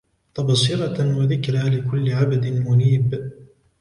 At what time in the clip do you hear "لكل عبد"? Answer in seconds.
1.69-2.45